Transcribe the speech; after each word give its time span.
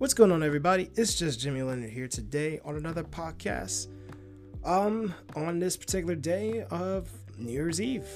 What's 0.00 0.14
going 0.14 0.32
on, 0.32 0.42
everybody? 0.42 0.88
It's 0.96 1.14
just 1.14 1.40
Jimmy 1.40 1.60
Leonard 1.60 1.90
here 1.90 2.08
today 2.08 2.58
on 2.64 2.74
another 2.74 3.04
podcast. 3.04 3.88
Um, 4.64 5.14
on 5.36 5.58
this 5.58 5.76
particular 5.76 6.14
day 6.14 6.64
of 6.70 7.10
New 7.36 7.52
Year's 7.52 7.82
Eve. 7.82 8.08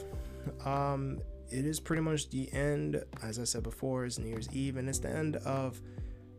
Um, 0.65 1.21
it 1.51 1.67
is 1.67 1.81
pretty 1.81 2.01
much 2.01 2.31
the 2.31 2.51
end, 2.55 3.05
as 3.23 3.39
I 3.39 3.45
said 3.45 3.65
before, 3.65 4.07
it's 4.07 4.19
New 4.19 4.31
Year's 4.31 4.49
Eve, 4.51 4.79
and 4.79 4.89
it's 4.89 4.99
the 4.99 5.11
end 5.11 5.37
of 5.45 5.83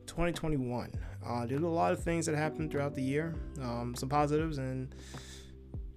2021. 0.08 0.92
Uh, 1.24 1.46
there's 1.46 1.62
a 1.62 1.68
lot 1.68 1.92
of 1.92 2.04
things 2.04 2.26
that 2.26 2.36
happened 2.36 2.72
throughout 2.72 2.96
the 2.96 3.04
year, 3.04 3.36
um, 3.62 3.94
some 3.96 4.10
positives 4.10 4.58
and 4.58 4.96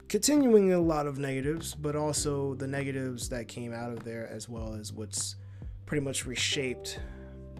continuing 0.08 0.74
a 0.74 0.78
lot 0.78 1.06
of 1.06 1.18
negatives, 1.18 1.74
but 1.74 1.96
also 1.96 2.52
the 2.56 2.66
negatives 2.66 3.30
that 3.30 3.48
came 3.48 3.72
out 3.72 3.92
of 3.92 4.04
there, 4.04 4.28
as 4.28 4.46
well 4.46 4.74
as 4.74 4.92
what's 4.92 5.36
pretty 5.86 6.04
much 6.04 6.26
reshaped 6.26 7.00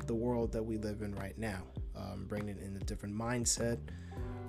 the 0.08 0.14
world 0.14 0.50
that 0.52 0.62
we 0.62 0.78
live 0.78 1.02
in 1.02 1.14
right 1.14 1.38
now, 1.38 1.62
um, 1.94 2.24
bringing 2.26 2.58
in 2.58 2.76
a 2.76 2.84
different 2.84 3.14
mindset 3.14 3.78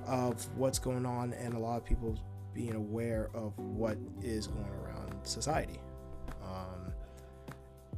of 0.08 0.48
what's 0.58 0.80
going 0.80 1.06
on 1.06 1.34
and 1.34 1.54
a 1.54 1.60
lot 1.60 1.78
of 1.78 1.86
people 1.86 2.18
being 2.54 2.74
aware 2.74 3.30
of 3.36 3.58
what 3.60 3.98
is 4.24 4.48
going 4.48 4.72
around 4.84 5.14
society. 5.24 5.80
Um, 6.44 6.92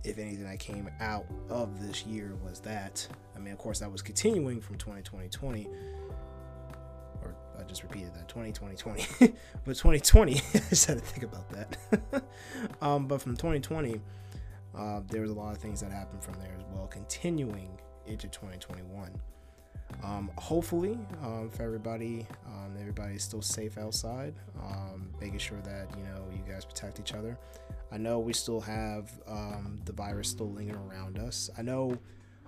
if 0.03 0.17
anything 0.17 0.43
that 0.43 0.59
came 0.59 0.89
out 0.99 1.25
of 1.49 1.85
this 1.85 2.05
year 2.05 2.35
was 2.43 2.59
that, 2.61 3.07
I 3.35 3.39
mean, 3.39 3.53
of 3.53 3.59
course, 3.59 3.79
that 3.79 3.91
was 3.91 4.01
continuing 4.01 4.59
from 4.59 4.77
2020, 4.77 5.67
or 7.21 7.35
I 7.57 7.63
just 7.63 7.83
repeated 7.83 8.13
that 8.15 8.27
2020, 8.27 9.05
but 9.65 9.75
2020, 9.75 10.33
I 10.53 10.59
just 10.69 10.87
had 10.87 10.97
to 10.97 11.03
think 11.03 11.23
about 11.23 11.49
that. 11.51 12.23
um, 12.81 13.07
but 13.07 13.21
from 13.21 13.37
2020, 13.37 14.01
uh, 14.77 15.01
there 15.07 15.21
was 15.21 15.31
a 15.31 15.33
lot 15.33 15.55
of 15.55 15.61
things 15.61 15.81
that 15.81 15.91
happened 15.91 16.23
from 16.23 16.35
there 16.35 16.55
as 16.57 16.63
well, 16.71 16.87
continuing 16.87 17.69
into 18.05 18.27
2021. 18.27 19.11
Um, 20.03 20.31
hopefully, 20.37 20.97
um, 21.23 21.49
for 21.49 21.63
everybody, 21.63 22.25
um, 22.47 22.75
everybody's 22.79 23.23
still 23.23 23.41
safe 23.41 23.77
outside. 23.77 24.33
Um, 24.63 25.09
making 25.19 25.39
sure 25.39 25.59
that 25.61 25.89
you 25.97 26.03
know 26.03 26.23
you 26.31 26.43
guys 26.51 26.65
protect 26.65 26.99
each 26.99 27.13
other. 27.13 27.37
I 27.91 27.97
know 27.97 28.19
we 28.19 28.33
still 28.33 28.61
have 28.61 29.11
um, 29.27 29.79
the 29.85 29.91
virus 29.91 30.29
still 30.29 30.51
lingering 30.51 30.79
around 30.89 31.19
us. 31.19 31.49
I 31.57 31.61
know 31.61 31.97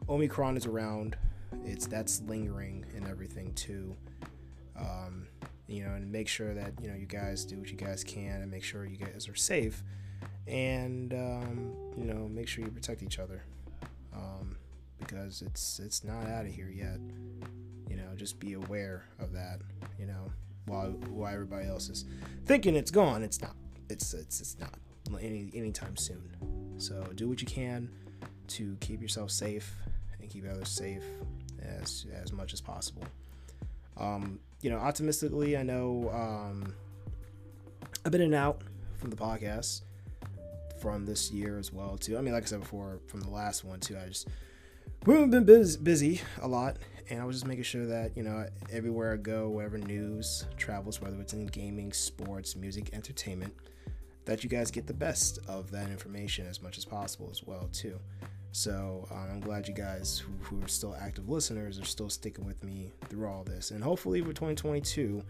Omicron 0.09 0.57
is 0.57 0.65
around. 0.65 1.17
It's 1.63 1.85
that's 1.85 2.21
lingering 2.21 2.85
and 2.95 3.07
everything 3.07 3.53
too. 3.53 3.95
Um, 4.79 5.27
you 5.67 5.83
know, 5.83 5.93
and 5.93 6.11
make 6.11 6.27
sure 6.27 6.53
that 6.53 6.73
you 6.81 6.89
know 6.89 6.95
you 6.95 7.05
guys 7.05 7.45
do 7.45 7.57
what 7.59 7.69
you 7.69 7.77
guys 7.77 8.03
can 8.03 8.41
and 8.41 8.49
make 8.49 8.63
sure 8.63 8.85
you 8.85 8.97
guys 8.97 9.27
are 9.29 9.35
safe, 9.35 9.83
and 10.47 11.11
you 11.97 12.05
know 12.05 12.27
make 12.27 12.47
sure 12.47 12.63
you 12.63 12.71
protect 12.71 13.03
each 13.03 13.19
other 13.19 13.43
because 15.03 15.41
it's 15.41 15.79
it's 15.79 16.03
not 16.03 16.25
out 16.27 16.45
of 16.45 16.51
here 16.51 16.69
yet. 16.69 16.99
You 17.89 17.97
know, 17.97 18.15
just 18.15 18.39
be 18.39 18.53
aware 18.53 19.05
of 19.19 19.33
that. 19.33 19.59
You 19.99 20.07
know, 20.07 20.31
while 20.65 20.91
while 21.09 21.33
everybody 21.33 21.67
else 21.67 21.89
is 21.89 22.05
thinking 22.45 22.75
it's 22.75 22.91
gone, 22.91 23.23
it's 23.23 23.41
not. 23.41 23.55
It's 23.89 24.13
it's 24.13 24.41
it's 24.41 24.57
not 24.59 24.73
any 25.21 25.51
anytime 25.53 25.97
soon. 25.97 26.35
So 26.77 27.03
do 27.15 27.29
what 27.29 27.41
you 27.41 27.47
can 27.47 27.89
to 28.47 28.75
keep 28.79 29.01
yourself 29.01 29.31
safe 29.31 29.73
and 30.19 30.29
keep 30.29 30.45
others 30.49 30.69
safe 30.69 31.03
as 31.61 32.05
as 32.13 32.31
much 32.31 32.53
as 32.53 32.61
possible. 32.61 33.03
Um, 33.97 34.39
you 34.61 34.69
know, 34.69 34.77
optimistically, 34.77 35.55
I 35.57 35.63
know 35.63 36.09
um, 36.13 36.73
I've 38.05 38.11
been 38.11 38.21
in 38.21 38.33
and 38.33 38.35
out 38.35 38.63
from 38.95 39.11
the 39.11 39.15
podcast 39.15 39.81
from 40.83 41.05
this 41.05 41.31
year 41.31 41.57
as 41.57 41.71
well 41.71 41.97
too. 41.97 42.17
I 42.17 42.21
mean, 42.21 42.33
like 42.33 42.43
I 42.43 42.45
said 42.45 42.59
before, 42.59 42.99
from 43.07 43.21
the 43.21 43.29
last 43.29 43.63
one 43.63 43.79
too. 43.79 43.97
I 43.97 44.09
just 44.09 44.27
we've 45.05 45.31
been 45.31 45.45
busy, 45.45 45.79
busy 45.81 46.21
a 46.41 46.47
lot, 46.47 46.75
and 47.09 47.21
I 47.21 47.23
was 47.23 47.37
just 47.37 47.47
making 47.47 47.63
sure 47.63 47.85
that 47.85 48.17
you 48.17 48.21
know 48.21 48.45
everywhere 48.69 49.13
I 49.13 49.15
go, 49.15 49.47
wherever 49.47 49.77
news 49.77 50.45
travels, 50.57 50.99
whether 50.99 51.17
it's 51.21 51.31
in 51.31 51.45
gaming, 51.45 51.93
sports, 51.93 52.57
music, 52.57 52.89
entertainment, 52.91 53.53
that 54.25 54.43
you 54.43 54.49
guys 54.49 54.71
get 54.71 54.85
the 54.85 54.93
best 54.93 55.39
of 55.47 55.71
that 55.71 55.89
information 55.89 56.47
as 56.47 56.61
much 56.61 56.77
as 56.77 56.83
possible 56.83 57.29
as 57.31 57.41
well 57.45 57.69
too. 57.71 57.97
So 58.51 59.07
um, 59.09 59.29
I'm 59.31 59.39
glad 59.39 59.69
you 59.69 59.73
guys 59.73 60.19
who, 60.19 60.33
who, 60.41 60.65
are 60.65 60.67
still 60.67 60.97
active 60.99 61.29
listeners 61.29 61.79
are 61.79 61.85
still 61.85 62.09
sticking 62.09 62.45
with 62.45 62.61
me 62.61 62.91
through 63.07 63.29
all 63.29 63.45
this, 63.45 63.71
and 63.71 63.81
hopefully 63.81 64.19
for 64.19 64.33
2022 64.33 65.23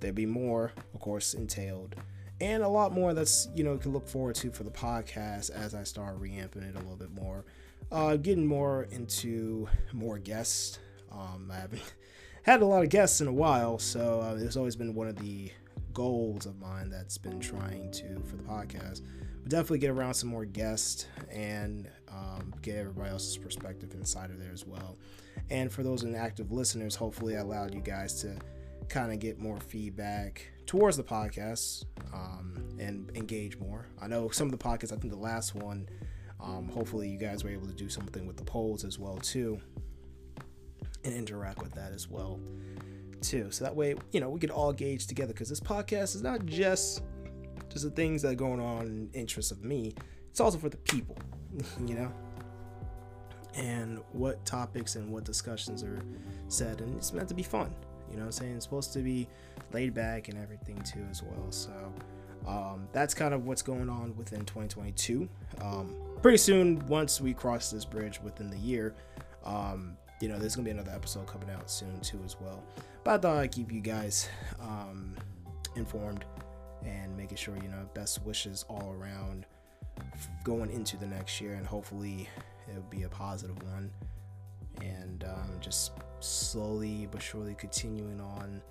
there'll 0.00 0.12
be 0.12 0.26
more, 0.26 0.72
of 0.92 0.98
course, 0.98 1.34
entailed. 1.34 1.94
And 2.40 2.62
a 2.62 2.68
lot 2.68 2.92
more 2.92 3.14
that's 3.14 3.48
you 3.54 3.64
know 3.64 3.72
you 3.72 3.78
can 3.78 3.92
look 3.92 4.06
forward 4.06 4.36
to 4.36 4.50
for 4.50 4.62
the 4.62 4.70
podcast 4.70 5.50
as 5.50 5.74
I 5.74 5.82
start 5.82 6.18
reamping 6.18 6.62
it 6.62 6.76
a 6.76 6.78
little 6.78 6.96
bit 6.96 7.10
more 7.10 7.44
uh, 7.90 8.16
getting 8.16 8.46
more 8.46 8.84
into 8.90 9.68
more 9.92 10.18
guests. 10.18 10.78
Um, 11.10 11.50
I 11.52 11.60
haven't 11.60 11.82
had 12.42 12.62
a 12.62 12.66
lot 12.66 12.82
of 12.82 12.90
guests 12.90 13.20
in 13.20 13.28
a 13.28 13.32
while, 13.32 13.78
so 13.78 14.20
uh, 14.20 14.36
it's 14.38 14.56
always 14.56 14.76
been 14.76 14.94
one 14.94 15.08
of 15.08 15.16
the 15.16 15.50
goals 15.92 16.46
of 16.46 16.58
mine 16.60 16.90
that's 16.90 17.18
been 17.18 17.40
trying 17.40 17.90
to 17.90 18.20
for 18.24 18.36
the 18.36 18.42
podcast. 18.42 19.02
But 19.42 19.50
definitely 19.50 19.78
get 19.78 19.90
around 19.90 20.14
some 20.14 20.28
more 20.28 20.44
guests 20.44 21.06
and 21.30 21.88
um, 22.08 22.54
get 22.62 22.76
everybody 22.76 23.10
else's 23.10 23.36
perspective 23.36 23.94
inside 23.94 24.30
of 24.30 24.38
there 24.38 24.52
as 24.52 24.66
well. 24.66 24.96
And 25.50 25.72
for 25.72 25.82
those 25.82 26.02
inactive 26.02 26.52
listeners, 26.52 26.94
hopefully 26.94 27.36
I 27.36 27.40
allowed 27.40 27.74
you 27.74 27.80
guys 27.80 28.20
to 28.22 28.38
kind 28.88 29.12
of 29.12 29.18
get 29.18 29.38
more 29.38 29.58
feedback 29.60 30.50
towards 30.68 30.96
the 30.96 31.02
podcast 31.02 31.84
um, 32.14 32.76
and 32.78 33.10
engage 33.16 33.58
more. 33.58 33.88
I 34.00 34.06
know 34.06 34.28
some 34.28 34.46
of 34.46 34.52
the 34.56 34.64
podcasts, 34.64 34.92
I 34.92 34.96
think 34.96 35.12
the 35.12 35.18
last 35.18 35.56
one 35.56 35.88
um, 36.40 36.68
hopefully, 36.68 37.08
you 37.08 37.18
guys 37.18 37.42
were 37.42 37.50
able 37.50 37.66
to 37.66 37.72
do 37.72 37.88
something 37.88 38.26
with 38.26 38.36
the 38.36 38.44
polls 38.44 38.84
as 38.84 38.98
well 38.98 39.16
too, 39.16 39.60
and 41.04 41.14
interact 41.14 41.60
with 41.60 41.72
that 41.74 41.92
as 41.92 42.08
well 42.08 42.40
too. 43.20 43.50
So 43.50 43.64
that 43.64 43.74
way, 43.74 43.96
you 44.12 44.20
know, 44.20 44.30
we 44.30 44.38
can 44.38 44.50
all 44.50 44.72
gauge 44.72 45.06
together 45.06 45.32
because 45.32 45.48
this 45.48 45.60
podcast 45.60 46.14
is 46.14 46.22
not 46.22 46.46
just 46.46 47.02
just 47.70 47.84
the 47.84 47.90
things 47.90 48.22
that 48.22 48.32
are 48.32 48.36
going 48.36 48.60
on 48.60 48.86
in 48.86 49.10
interest 49.12 49.50
of 49.50 49.64
me. 49.64 49.94
It's 50.30 50.40
also 50.40 50.58
for 50.58 50.68
the 50.68 50.76
people, 50.76 51.18
you 51.86 51.94
know, 51.96 52.12
and 53.54 53.98
what 54.12 54.44
topics 54.46 54.94
and 54.94 55.10
what 55.12 55.24
discussions 55.24 55.82
are 55.82 56.00
said, 56.46 56.80
and 56.80 56.96
it's 56.96 57.12
meant 57.12 57.28
to 57.30 57.34
be 57.34 57.42
fun. 57.42 57.74
You 58.10 58.18
know, 58.18 58.24
I'm 58.24 58.32
saying 58.32 58.56
it's 58.56 58.64
supposed 58.64 58.92
to 58.94 59.00
be 59.00 59.28
laid 59.72 59.94
back 59.94 60.28
and 60.28 60.38
everything 60.38 60.80
too 60.82 61.04
as 61.10 61.22
well. 61.22 61.50
So 61.50 61.70
um, 62.46 62.88
that's 62.92 63.14
kind 63.14 63.34
of 63.34 63.46
what's 63.46 63.62
going 63.62 63.88
on 63.88 64.16
within 64.16 64.40
2022. 64.40 65.28
Um, 65.60 65.94
pretty 66.22 66.38
soon, 66.38 66.84
once 66.86 67.20
we 67.20 67.34
cross 67.34 67.70
this 67.70 67.84
bridge 67.84 68.20
within 68.22 68.50
the 68.50 68.58
year, 68.58 68.94
um, 69.44 69.96
you 70.20 70.28
know, 70.28 70.38
there's 70.38 70.56
gonna 70.56 70.64
be 70.64 70.70
another 70.70 70.92
episode 70.92 71.26
coming 71.26 71.50
out 71.50 71.70
soon 71.70 72.00
too 72.00 72.20
as 72.24 72.36
well. 72.40 72.62
But 73.04 73.14
I 73.14 73.18
thought 73.18 73.36
I'd 73.38 73.52
keep 73.52 73.72
you 73.72 73.80
guys 73.80 74.28
um, 74.60 75.14
informed 75.76 76.24
and 76.84 77.16
making 77.16 77.36
sure 77.36 77.56
you 77.56 77.68
know 77.68 77.88
best 77.94 78.24
wishes 78.24 78.64
all 78.68 78.94
around 78.98 79.46
going 80.44 80.70
into 80.70 80.96
the 80.96 81.06
next 81.06 81.40
year, 81.40 81.54
and 81.54 81.66
hopefully 81.66 82.28
it'll 82.70 82.82
be 82.84 83.02
a 83.02 83.08
positive 83.08 83.60
one. 83.62 83.90
And 84.80 85.24
um, 85.24 85.50
just 85.60 85.92
slowly 86.20 87.08
but 87.10 87.22
surely 87.22 87.54
continuing 87.54 88.20
on 88.20 88.62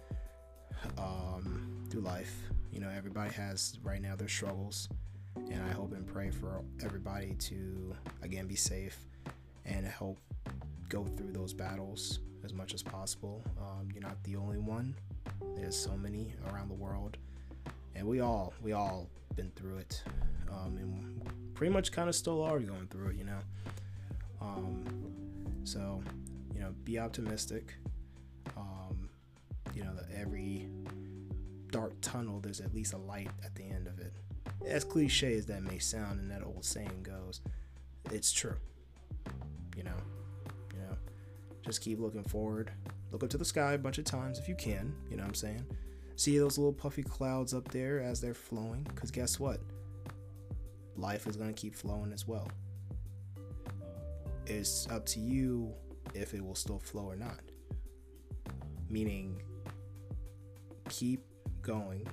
um, 0.98 1.86
through 1.90 2.02
life. 2.02 2.36
You 2.72 2.80
know, 2.80 2.90
everybody 2.90 3.34
has 3.34 3.78
right 3.84 4.02
now 4.02 4.16
their 4.16 4.28
struggles, 4.28 4.90
and 5.36 5.64
I 5.64 5.72
hope 5.72 5.94
and 5.94 6.06
pray 6.06 6.30
for 6.30 6.64
everybody 6.84 7.36
to 7.40 7.96
again 8.22 8.48
be 8.48 8.56
safe 8.56 8.98
and 9.66 9.86
help 9.86 10.20
go 10.90 11.06
through 11.06 11.32
those 11.34 11.54
battles 11.54 12.20
as 12.44 12.54
much 12.54 12.74
as 12.74 12.84
possible. 12.84 13.44
Um, 13.60 13.90
you're 13.94 14.04
not 14.04 14.22
the 14.24 14.36
only 14.36 14.58
one. 14.58 14.96
There's 15.56 15.76
so 15.76 15.96
many 15.98 16.34
around 16.50 16.70
the 16.70 16.76
world, 16.76 17.18
and 17.96 18.06
we 18.08 18.20
all 18.20 18.54
we 18.62 18.74
all 18.74 19.10
been 19.36 19.52
through 19.56 19.78
it, 19.78 20.04
um, 20.52 20.78
and 20.78 21.54
pretty 21.54 21.74
much 21.74 21.92
kind 21.92 22.10
of 22.10 22.16
still 22.16 22.44
are 22.44 22.60
going 22.60 22.88
through 22.88 23.10
it. 23.10 23.16
You 23.16 23.26
know, 23.26 23.40
um, 24.42 24.84
so 25.64 26.02
you 26.58 26.64
know, 26.64 26.74
be 26.84 26.98
optimistic. 26.98 27.76
Um, 28.58 29.10
you 29.76 29.84
know, 29.84 29.94
that 29.94 30.08
every 30.20 30.68
dark 31.72 31.94
tunnel, 32.02 32.40
there's 32.40 32.60
at 32.60 32.74
least 32.74 32.94
a 32.94 32.98
light 32.98 33.30
at 33.46 33.54
the 33.54 33.64
end 33.64 33.88
of 33.88 34.00
it. 34.00 34.14
As 34.66 34.84
cliche 34.84 35.36
as 35.36 35.46
that 35.46 35.62
may 35.62 35.78
sound, 35.78 36.20
and 36.20 36.32
that 36.32 36.44
old 36.44 36.66
saying 36.66 37.04
goes, 37.04 37.42
it's 38.12 38.32
true. 38.32 38.56
You 39.76 39.84
know, 39.84 39.98
you 40.74 40.80
know, 40.80 40.98
just 41.64 41.82
keep 41.82 42.00
looking 42.00 42.24
forward. 42.24 42.72
Look 43.12 43.24
up 43.24 43.30
to 43.30 43.38
the 43.38 43.46
sky 43.46 43.74
a 43.74 43.78
bunch 43.78 44.00
of 44.00 44.06
times 44.06 44.40
if 44.40 44.50
you 44.50 44.56
can. 44.56 44.96
You 45.12 45.18
know 45.18 45.24
what 45.24 45.30
I'm 45.30 45.36
saying? 45.36 45.64
See 46.16 46.40
those 46.40 46.58
little 46.58 46.74
puffy 46.74 47.04
clouds 47.04 47.54
up 47.54 47.68
there 47.68 48.02
as 48.02 48.20
they're 48.20 48.34
flowing, 48.34 48.82
because 48.84 49.12
guess 49.12 49.40
what? 49.40 49.60
Life 50.96 51.28
is 51.28 51.38
gonna 51.38 51.54
keep 51.54 51.76
flowing 51.76 52.12
as 52.12 52.28
well. 52.28 52.50
It's 54.48 54.88
up 54.90 55.06
to 55.08 55.20
you 55.20 55.76
if 56.18 56.34
it 56.34 56.44
will 56.44 56.56
still 56.56 56.80
flow 56.80 57.04
or 57.04 57.16
not. 57.16 57.40
Meaning, 58.90 59.42
keep 60.90 61.22
going 61.62 62.08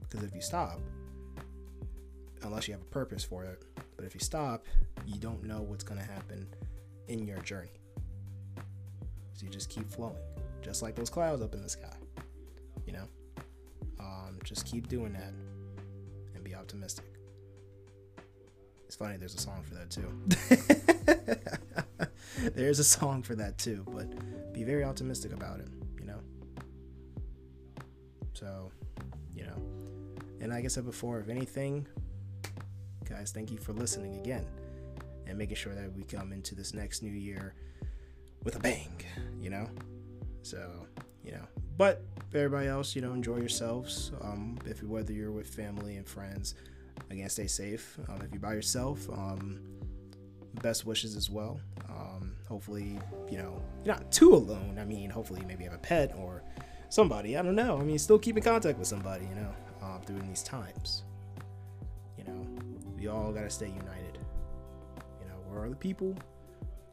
because 0.00 0.22
if 0.22 0.34
you 0.34 0.40
stop, 0.40 0.80
unless 2.42 2.66
you 2.68 2.72
have 2.72 2.82
a 2.82 2.86
purpose 2.86 3.24
for 3.24 3.44
it, 3.44 3.64
but 3.96 4.04
if 4.04 4.14
you 4.14 4.20
stop, 4.20 4.64
you 5.06 5.18
don't 5.18 5.44
know 5.44 5.62
what's 5.62 5.84
going 5.84 6.00
to 6.00 6.06
happen 6.06 6.46
in 7.08 7.26
your 7.26 7.38
journey. 7.38 7.80
So 9.34 9.44
you 9.44 9.50
just 9.50 9.70
keep 9.70 9.88
flowing, 9.90 10.16
just 10.62 10.82
like 10.82 10.94
those 10.94 11.10
clouds 11.10 11.42
up 11.42 11.54
in 11.54 11.62
the 11.62 11.68
sky. 11.68 11.94
You 12.86 12.94
know, 12.94 13.08
um, 14.00 14.38
just 14.44 14.66
keep 14.66 14.88
doing 14.88 15.12
that 15.12 15.32
and 16.34 16.44
be 16.44 16.54
optimistic. 16.54 17.06
It's 18.86 18.96
funny, 18.96 19.16
there's 19.18 19.34
a 19.34 19.38
song 19.38 19.62
for 19.62 19.74
that 19.74 19.90
too. 19.90 21.14
there's 22.58 22.80
a 22.80 22.84
song 22.84 23.22
for 23.22 23.36
that 23.36 23.56
too, 23.56 23.84
but 23.88 24.08
be 24.52 24.64
very 24.64 24.82
optimistic 24.82 25.32
about 25.32 25.60
it, 25.60 25.68
you 26.00 26.06
know. 26.06 26.18
So, 28.34 28.72
you 29.32 29.44
know, 29.44 29.62
and 30.40 30.50
like 30.50 30.64
I 30.64 30.68
said 30.68 30.84
before, 30.84 31.20
if 31.20 31.28
anything, 31.28 31.86
guys, 33.08 33.30
thank 33.30 33.52
you 33.52 33.58
for 33.58 33.72
listening 33.72 34.16
again 34.16 34.44
and 35.28 35.38
making 35.38 35.56
sure 35.56 35.72
that 35.74 35.92
we 35.92 36.02
come 36.02 36.32
into 36.32 36.56
this 36.56 36.74
next 36.74 37.00
new 37.00 37.12
year 37.12 37.54
with 38.42 38.56
a 38.56 38.58
bang, 38.58 38.90
you 39.40 39.50
know? 39.50 39.68
So, 40.42 40.86
you 41.24 41.32
know, 41.32 41.46
but 41.76 42.02
for 42.30 42.38
everybody 42.38 42.66
else, 42.66 42.96
you 42.96 43.02
know, 43.02 43.12
enjoy 43.12 43.36
yourselves. 43.36 44.10
Um, 44.20 44.58
if 44.66 44.82
whether 44.82 45.12
you're 45.12 45.30
with 45.30 45.46
family 45.46 45.96
and 45.96 46.08
friends, 46.08 46.54
again, 47.08 47.28
stay 47.28 47.46
safe. 47.46 47.98
Um, 48.08 48.20
if 48.22 48.32
you're 48.32 48.40
by 48.40 48.54
yourself, 48.54 49.08
um, 49.10 49.60
best 50.58 50.84
wishes 50.84 51.16
as 51.16 51.30
well. 51.30 51.60
Um, 51.88 52.34
hopefully, 52.48 52.98
you 53.30 53.38
know, 53.38 53.62
you're 53.84 53.94
not 53.94 54.10
too 54.12 54.34
alone. 54.34 54.78
I 54.80 54.84
mean, 54.84 55.10
hopefully, 55.10 55.42
maybe 55.46 55.64
you 55.64 55.70
have 55.70 55.78
a 55.78 55.82
pet 55.82 56.14
or 56.16 56.42
somebody. 56.88 57.36
I 57.36 57.42
don't 57.42 57.54
know. 57.54 57.78
I 57.78 57.84
mean, 57.84 57.98
still 57.98 58.18
keep 58.18 58.36
in 58.36 58.42
contact 58.42 58.78
with 58.78 58.88
somebody, 58.88 59.24
you 59.26 59.34
know, 59.34 59.54
uh, 59.82 59.98
during 60.06 60.26
these 60.28 60.42
times. 60.42 61.04
You 62.16 62.24
know, 62.24 62.46
we 62.96 63.08
all 63.08 63.32
got 63.32 63.42
to 63.42 63.50
stay 63.50 63.68
united. 63.68 64.18
You 65.20 65.28
know, 65.28 65.36
we're 65.50 65.68
the 65.68 65.76
people, 65.76 66.16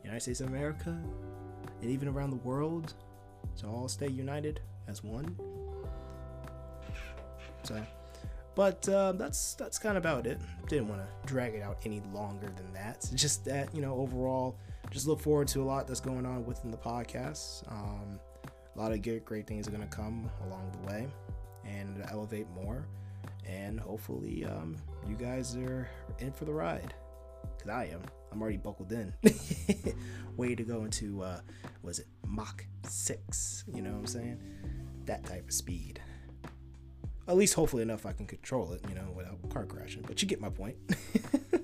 United 0.03 0.21
States 0.21 0.41
of 0.41 0.47
America, 0.47 0.97
and 1.81 1.89
even 1.89 2.07
around 2.07 2.31
the 2.31 2.37
world, 2.37 2.93
to 3.57 3.67
all 3.67 3.87
stay 3.87 4.07
united 4.07 4.59
as 4.87 5.03
one. 5.03 5.35
So, 7.63 7.83
but 8.55 8.87
uh, 8.87 9.11
that's 9.13 9.53
that's 9.55 9.77
kind 9.77 9.97
of 9.97 10.03
about 10.03 10.25
it. 10.25 10.39
Didn't 10.67 10.87
want 10.87 11.01
to 11.01 11.27
drag 11.27 11.53
it 11.53 11.61
out 11.61 11.79
any 11.85 12.01
longer 12.13 12.47
than 12.55 12.73
that. 12.73 13.07
Just 13.13 13.45
that 13.45 13.73
you 13.75 13.81
know, 13.81 13.95
overall, 13.95 14.57
just 14.91 15.07
look 15.07 15.19
forward 15.19 15.47
to 15.49 15.61
a 15.61 15.65
lot 15.65 15.87
that's 15.87 15.99
going 15.99 16.25
on 16.25 16.45
within 16.45 16.71
the 16.71 16.77
podcast. 16.77 17.69
Um, 17.71 18.19
a 18.75 18.79
lot 18.79 18.91
of 18.91 19.01
good, 19.01 19.25
great 19.25 19.45
things 19.47 19.67
are 19.67 19.71
going 19.71 19.87
to 19.87 19.95
come 19.95 20.29
along 20.45 20.71
the 20.71 20.91
way, 20.91 21.07
and 21.65 22.03
elevate 22.09 22.47
more. 22.51 22.87
And 23.45 23.79
hopefully, 23.79 24.45
um, 24.45 24.75
you 25.07 25.15
guys 25.15 25.55
are 25.55 25.87
in 26.19 26.31
for 26.31 26.45
the 26.45 26.53
ride. 26.53 26.93
Cause 27.59 27.69
I 27.69 27.85
am. 27.85 28.01
I'm 28.31 28.41
already 28.41 28.57
buckled 28.57 28.91
in. 28.91 29.13
Way 30.37 30.55
to 30.55 30.63
go 30.63 30.83
into 30.83 31.21
uh, 31.21 31.39
was 31.83 31.99
it 31.99 32.07
Mach 32.27 32.65
six? 32.87 33.63
You 33.73 33.81
know 33.81 33.91
what 33.91 33.99
I'm 33.99 34.07
saying? 34.07 34.39
That 35.05 35.23
type 35.25 35.47
of 35.47 35.53
speed 35.53 36.01
at 37.27 37.35
least 37.35 37.53
hopefully 37.53 37.81
enough 37.81 38.05
I 38.05 38.11
can 38.11 38.25
control 38.25 38.71
it, 38.73 38.81
you 38.87 38.95
know, 38.95 39.11
without 39.15 39.49
car 39.49 39.65
crashing. 39.65 40.03
But 40.07 40.21
you 40.21 40.27
get 40.27 40.39
my 40.39 40.49
point. 40.49 40.75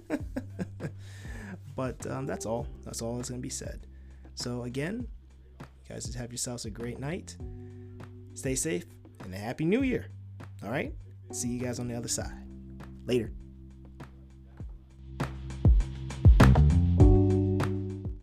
but 1.75 2.05
um, 2.07 2.25
that's 2.25 2.45
all. 2.45 2.67
That's 2.83 3.01
all 3.01 3.17
that's 3.17 3.29
gonna 3.29 3.41
be 3.41 3.49
said. 3.49 3.87
So 4.35 4.63
again, 4.63 5.07
you 5.59 5.65
guys 5.89 6.05
just 6.05 6.17
have 6.17 6.31
yourselves 6.31 6.65
a 6.65 6.69
great 6.69 6.99
night. 6.99 7.35
Stay 8.33 8.55
safe 8.55 8.85
and 9.23 9.33
a 9.33 9.37
happy 9.37 9.65
new 9.65 9.83
year. 9.83 10.07
All 10.63 10.71
right. 10.71 10.93
See 11.31 11.49
you 11.49 11.59
guys 11.59 11.79
on 11.79 11.87
the 11.87 11.95
other 11.95 12.07
side. 12.07 12.33
Later. 13.05 13.31